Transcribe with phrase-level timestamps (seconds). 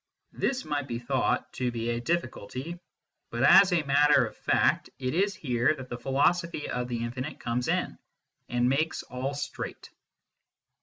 [0.31, 2.79] This might be thought to be a difn culty;
[3.29, 7.03] but, as a matter of fact, it is here that the philo sophy of the
[7.03, 7.99] infinite comes in,
[8.49, 9.91] and makes all straight.